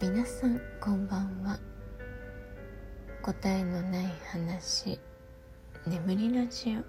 [0.00, 1.60] 皆さんこんばんは。
[3.22, 4.98] 答えのない話
[5.86, 6.80] 眠りラジオ。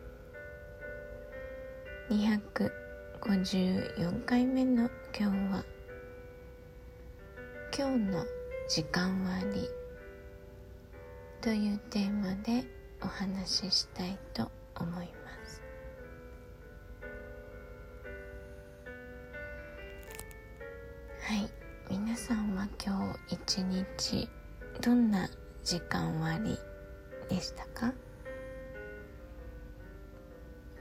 [2.11, 5.63] 254回目の今日は
[7.77, 8.25] 今日の
[8.67, 9.69] 時間割
[11.41, 12.65] というテーマで
[13.01, 15.24] お話ししたいと思います。
[22.83, 24.29] 今日一日
[24.81, 25.29] どんな
[25.63, 26.57] 時間割
[27.29, 27.93] でしたか？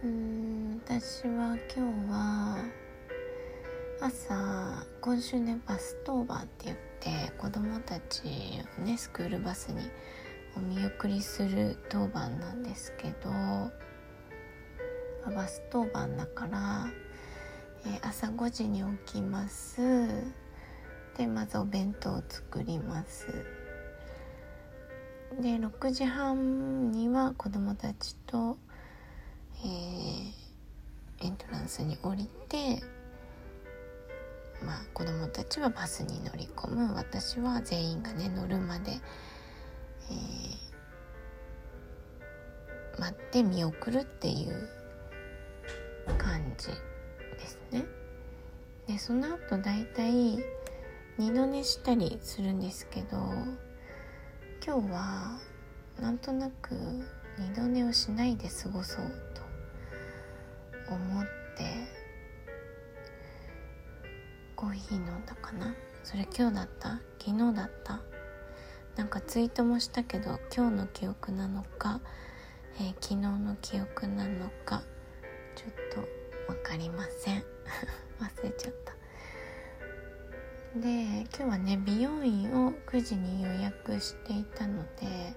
[0.03, 2.59] うん私は今日は
[4.01, 8.23] 朝今週ねバス当番って言って子供たち
[8.79, 9.91] をねスクールバスに
[10.57, 13.31] お見送りする当番なんですけど
[15.35, 16.87] バス当番だから、
[17.87, 19.81] えー、朝5時に起きます。
[21.17, 23.27] でまずお弁当を作ります
[25.41, 28.57] で6時半には子供たちと、
[29.65, 32.83] えー、エントランスに降りて
[34.65, 44.69] まあ子供たちはバスに乗り込む私は全員がね乗るまで、えー、待って見送るっていう
[46.19, 46.75] 感じで
[47.47, 47.85] すね。
[48.87, 50.39] でその後だいたい
[51.17, 53.17] 二度寝したりするんですけど
[54.67, 55.39] 今日は
[56.01, 56.75] なんとなく
[57.39, 59.13] 二度寝をしないで過ごそう
[60.89, 61.29] と思って
[64.57, 65.75] コーヒー飲んだかな？
[66.03, 67.01] それ今日だった？
[67.25, 68.01] 昨日だった？
[68.97, 72.01] なんかツイートもしたけど今日の記憶なのか、
[72.81, 74.83] えー、昨日の記憶なのか
[75.55, 76.05] ちょっ
[76.47, 77.45] と分かりません。
[78.21, 78.94] 忘れちゃった。
[80.77, 85.37] で今日はね美容院を9時に予約していたので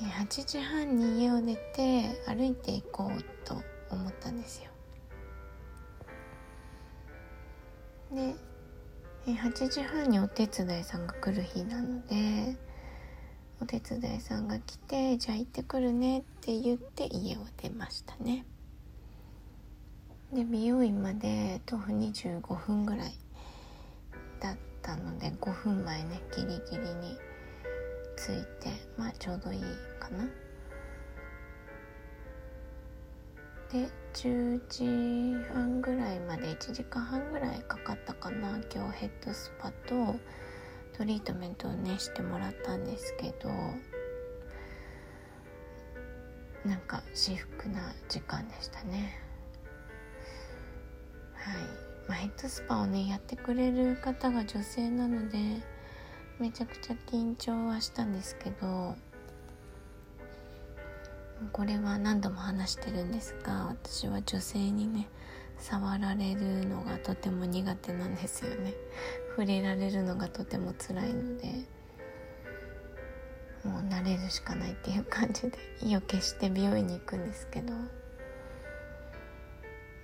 [0.00, 3.60] 8時半に家を出て歩いていこうと
[3.90, 4.70] 思ったんですよ。
[8.14, 8.34] で
[9.32, 12.56] 8時半にお手伝いさんが来る日なので
[13.60, 18.46] お手伝いさんが来て「じゃあ行ってくるね」って言って家を出ましたね。
[20.32, 23.12] で美容院まで徒歩25分ぐらい
[24.40, 27.16] だったので5分前ねギリギリに
[28.16, 29.60] 着いてまあちょうどいい
[29.98, 30.24] かな。
[33.72, 34.84] で10時
[35.54, 40.16] 半ぐらいまで1時間半ぐらいかかったかな今日ヘッドスパと
[40.92, 43.48] トリートメントをねしてもらったんですけど
[46.68, 49.29] なんか至福な時間でしたね。
[52.20, 55.38] はいまあ、ヘッドスパをねやってくれる方が女性なので
[56.38, 58.94] めちゃくちゃ緊張はしたんですけど
[61.52, 65.08] これは何度も話してるんですが私は女性にね
[65.56, 68.72] 触られるのがとても苦手なんですよね。
[69.36, 71.66] 触れられるのがとても辛いので
[73.64, 77.72] もう慣れるしかないっていう感じで意を決して美容院に行くんですけど。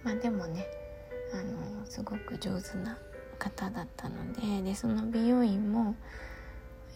[0.05, 0.66] まあでもね
[1.32, 2.98] あのすごく上手な
[3.38, 5.94] 方だったのででその美容院も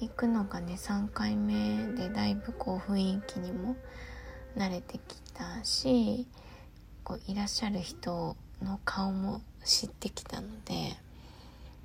[0.00, 3.76] 行くのがね3回目でだいぶこう雰囲気にも
[4.56, 6.26] 慣れてきたし
[7.04, 10.97] こういらっしゃる人の顔も知ってきたので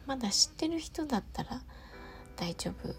[0.06, 1.62] まだ知ってる人だったら
[2.35, 2.94] 大丈夫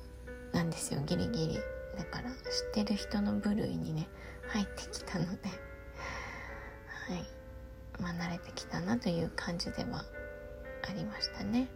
[0.57, 1.01] なんですよ。
[1.07, 1.55] ギリギリ。
[1.97, 2.37] だから知っ
[2.75, 4.09] てる人の部類にね
[4.49, 5.49] 入ってきたので。
[7.09, 7.36] はい。
[8.01, 10.05] まあ、慣れてきたなという感じでは
[10.89, 11.69] ありましたね。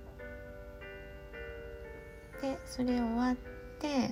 [2.40, 3.36] でそれ終わっ
[3.78, 4.10] て、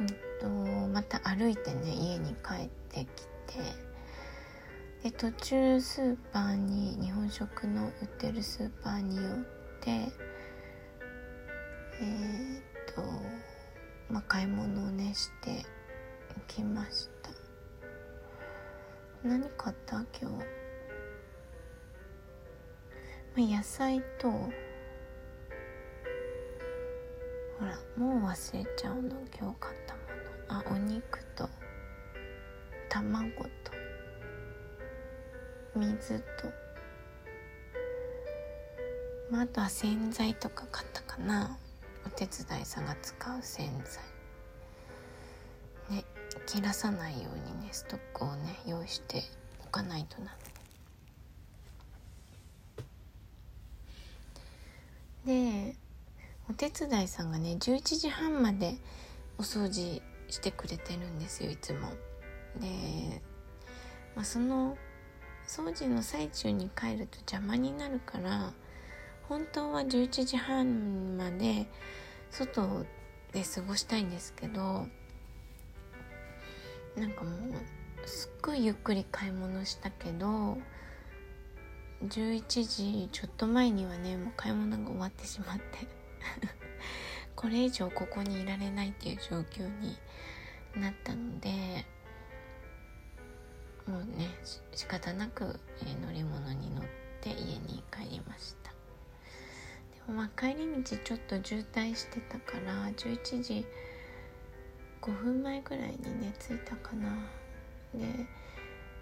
[0.00, 0.06] うん
[0.40, 0.48] と、
[0.88, 3.06] また歩いてね家に帰ってき
[3.46, 3.60] て
[5.04, 9.26] で途中スーパーに日本食の売ってるスーパーに寄っ
[9.80, 12.62] てえー、っ
[12.94, 13.02] と、
[14.12, 15.64] まあ、買い物をねして
[16.48, 17.30] きました。
[19.24, 20.04] 何買った？
[20.20, 20.57] 今日。
[23.46, 24.50] 野菜とほ
[27.60, 30.00] らもう忘れちゃうの今日買ったも
[30.48, 30.60] の。
[30.60, 31.48] あお肉と
[32.88, 33.48] 卵と
[35.76, 36.24] 水と、
[39.30, 41.58] まあ、あとは洗剤とか買ったかな。
[42.06, 43.68] お手伝いさんが使う洗
[45.90, 45.96] 剤。
[45.96, 46.04] ね
[46.46, 49.22] 切らさないようにねストックをね用意して
[49.64, 50.36] おかないとな。
[55.28, 55.76] で
[56.48, 58.78] お手伝いさんがね11時半まで
[59.36, 61.90] お掃除してくれてるんですよいつも。
[62.58, 63.20] で、
[64.16, 64.78] まあ、その
[65.46, 68.54] 掃除の最中に帰ると邪魔になるから
[69.28, 71.66] 本当は11時半まで
[72.30, 72.86] 外
[73.32, 74.86] で過ごしたいんですけど
[76.96, 77.30] なんかも
[78.04, 80.56] うすっごいゆっくり買い物したけど
[82.04, 85.64] 11時ちょっと前にはねもう買い物が終わってしまって。
[87.34, 89.96] これ以上ここにいられないっていう状況に
[90.74, 91.86] なったので
[93.86, 94.28] もうね
[94.74, 96.84] 仕方なく、えー、乗り物に乗っ
[97.20, 98.70] て家に帰りました。
[100.06, 103.66] でもまあ帰り道ちょっと渋滞してたから11時
[105.00, 107.08] 5分前ぐらいにね着いたかな。
[107.94, 108.26] で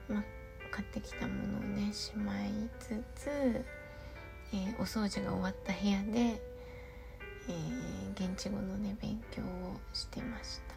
[0.08, 0.24] まあ
[0.70, 2.45] 買ってきたものをねしまい
[2.78, 10.74] つつ、えー、お掃除が終わった部屋で、えー、現地語のね勉強をしてました。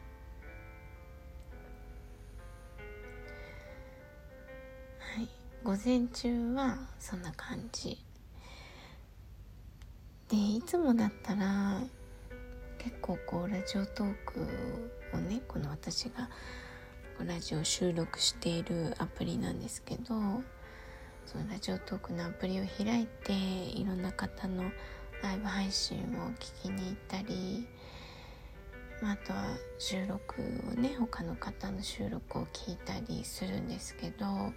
[4.99, 5.29] はい。
[5.63, 7.97] 午前中はそんな感じ。
[10.29, 11.81] でいつもだったら
[12.77, 14.45] 結構こうラジオトーク
[15.13, 16.29] をねこの私が
[17.25, 20.13] ラジオ収録しているアプリなんですけど
[21.31, 24.63] そのラジオトークのアプリを開いていろんな方の
[25.21, 26.01] ライブ配信を
[26.39, 27.67] 聞きに行ったり、
[28.99, 29.45] まあ、あとは
[29.77, 34.53] 収録をね他の方の収録を聞いたりするんですけど、ま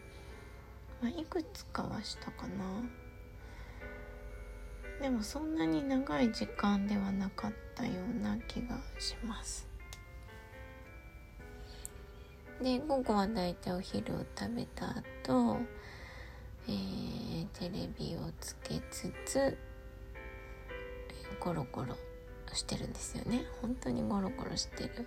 [1.02, 2.64] あ、いくつかはしたかな。
[5.02, 9.68] でもそんなに長い時間ではなかったような気がします。
[12.62, 14.86] で午後はだいたいお昼を食べた
[15.26, 15.58] 後、
[16.68, 19.58] えー、テレビをつけつつ
[21.40, 21.96] ゴロゴロ
[22.52, 23.44] してるんですよね。
[23.60, 25.06] 本当にゴロゴロしてる。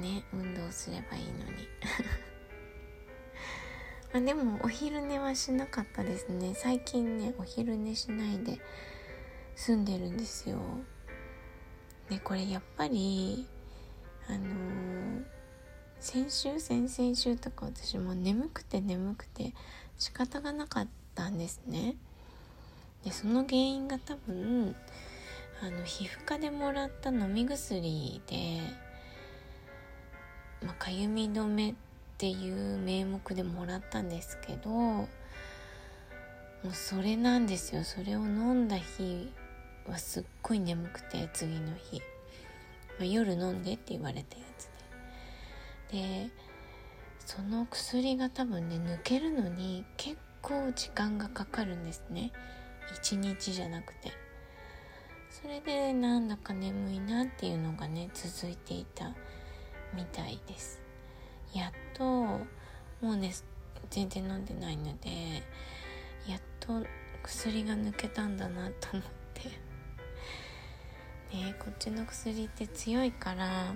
[0.00, 1.68] ね運動すればいいのに。
[4.12, 6.54] まあでもお昼寝はしなかったですね。
[6.54, 8.58] 最近ねお昼寝しないで
[9.54, 10.58] 住んでるんですよ。
[12.08, 13.46] でこれやっぱり
[14.28, 15.35] あのー
[16.00, 19.52] 先週先々週とか私も眠くて眠くて
[19.98, 21.96] 仕方がなかったんですね。
[23.04, 24.74] でその原因が多分
[25.62, 28.60] あの皮膚科でもらった飲み薬で、
[30.62, 31.74] まあ、かゆみ止めっ
[32.18, 35.08] ていう名目でもらったんですけども
[36.64, 37.84] うそれなんですよ。
[37.84, 39.32] それを飲んだ日
[39.88, 42.00] はすっごい眠くて次の日、
[42.98, 44.68] まあ、夜飲んでって言われたやつ
[45.90, 46.28] で
[47.24, 52.32] その薬が多分ね抜けるのに結構時間がかかるんですね。
[52.94, 54.12] 一日じゃなくて。
[55.30, 59.14] それでなんだか眠いなっていうのがね続いていた
[59.94, 60.80] みたいです。
[61.52, 62.40] やっとも
[63.02, 63.32] うね
[63.90, 65.42] 全然飲んでないので
[66.28, 66.84] やっと
[67.22, 69.04] 薬が抜けたんだなと思っ
[69.34, 69.48] て。
[71.36, 73.74] ねこっちの薬って強いから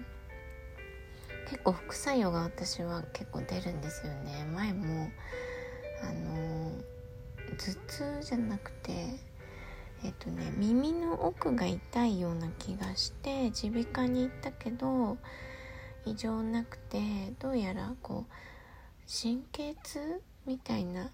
[1.50, 4.46] 結構副作用が私は結構出るんですよね。
[4.54, 5.10] 前も
[6.00, 6.70] あの
[7.58, 8.92] 頭痛じゃなくて
[10.04, 15.18] えっとね耳の奥が痛いような気がして耳鼻科に行ったけど
[16.06, 17.00] 異常なくて
[17.40, 18.32] どうやらこう
[19.12, 21.10] 神経痛みたいな、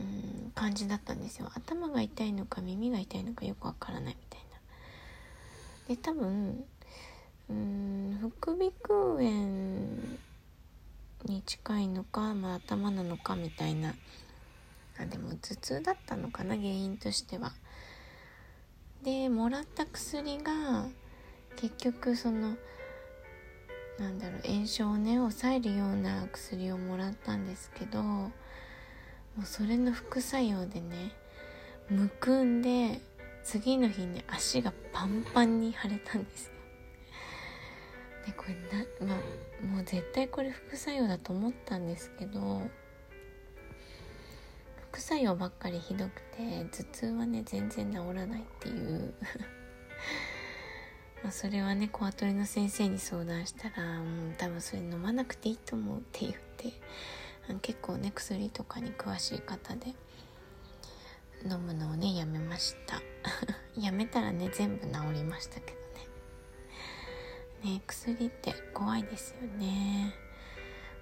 [0.00, 1.48] うん、感じだったんですよ。
[1.54, 4.40] 頭が痛いのか耳が痛いのかよくわからないみたい
[5.88, 5.94] な。
[5.94, 6.64] で多分
[7.52, 9.98] うん副鼻腔炎
[11.24, 13.94] に近いのか、まあ、頭なのかみたいな
[14.98, 17.52] あでも頭痛だったのかな原因としては。
[19.04, 20.86] でもらった薬が
[21.56, 22.56] 結局その
[23.98, 28.32] なんだろう炎症をね抑えるような薬をもらったんですけども
[29.42, 31.12] うそれの副作用でね
[31.90, 33.00] むくんで
[33.42, 36.51] 次の日ね足がパンパンに腫れたんです
[38.26, 42.62] でこれなまあもう絶対これ副作用だと思ったんですけど
[44.90, 49.14] 副作用ばっかりひどくて頭痛はね全然治らないっていう。
[51.24, 56.72] まそれはねコアトレの先生に相談したらもう多分それ飲まなくていいと思うって言って
[57.62, 59.94] 結構ね薬とかに詳しい方で
[61.48, 63.00] 飲むのをねやめました。
[63.80, 65.81] やめたらね全部治りましたけど。
[67.64, 70.14] ね薬って怖いですよね。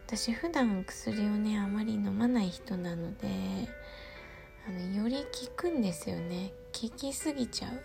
[0.06, 3.28] 私普段薬をねあまり飲まない人なので
[4.66, 6.52] あのより効くんですよね。
[6.72, 7.82] 効きすぎちゃう。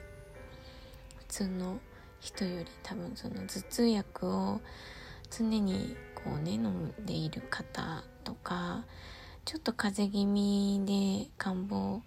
[1.18, 1.80] 普通の
[2.20, 4.62] 人より多分その頭痛薬を
[5.30, 8.86] 常にこうね飲んでいる方とか
[9.44, 12.02] ちょっと風邪気味で漢方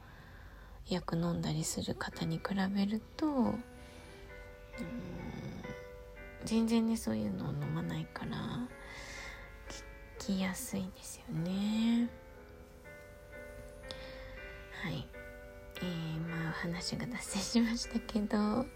[0.89, 3.55] 薬飲んだりする方に比べるとうん
[6.45, 8.37] 全然ねそういうのを飲まないから
[10.19, 12.09] 聞きやすいんですよね。
[14.83, 15.07] はい。
[15.81, 18.67] えー、まあ話が脱線しましたけど。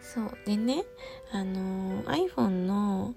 [0.00, 0.38] そう。
[0.46, 0.84] でね
[1.32, 3.14] あの iPhone の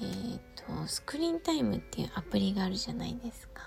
[0.00, 3.62] えっ、ー、とスクリーンタイムっていうアプリがあるじゃないですか。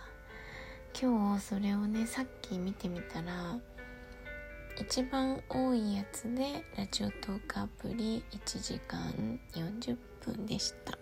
[0.99, 3.59] 今日それをねさっき見てみたら
[4.79, 10.97] 一番多いやつでラジオトークアプリ1時間40分でした。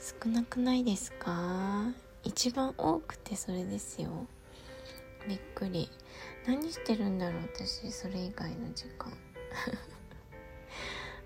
[0.00, 1.92] 少なくないですか？
[2.24, 4.26] 一番多くてそれですよ。
[5.28, 5.90] びっくり。
[6.46, 7.42] 何してるんだろう？
[7.54, 9.12] 私それ以外の時間。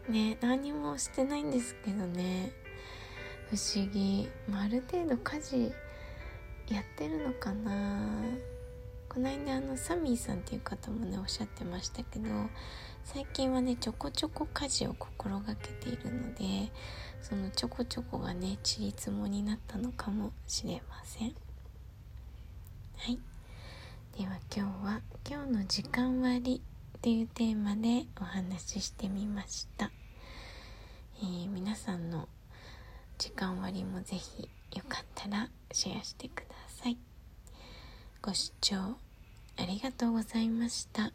[0.12, 2.52] ね何もしてないんですけどね。
[3.48, 5.72] 不思議、まあ、ある程度家事
[6.68, 8.20] やってるのかな。
[9.08, 12.28] この間あのサミーさんっていう方もねおっしゃってましたけど
[13.04, 16.70] 最近はねちょこちょこ家事を心がけているので
[17.22, 21.34] そのちょこちょこがねちりつもになったのかもしれません。
[22.98, 23.18] はい。
[24.18, 26.60] では今日は「今日の時間割」
[26.96, 29.90] っていうテーマでお話ししてみました、
[31.20, 32.28] えー、皆さんの
[33.18, 36.45] 時間割もぜひよかったらシェアしてください。
[38.26, 38.74] ご視聴
[39.56, 41.12] ありがとうございました。